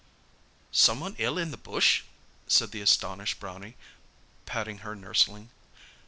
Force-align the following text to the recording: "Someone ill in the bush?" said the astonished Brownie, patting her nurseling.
"Someone 0.71 1.15
ill 1.19 1.37
in 1.37 1.51
the 1.51 1.57
bush?" 1.57 2.01
said 2.47 2.71
the 2.71 2.81
astonished 2.81 3.39
Brownie, 3.39 3.75
patting 4.47 4.79
her 4.79 4.95
nurseling. 4.95 5.51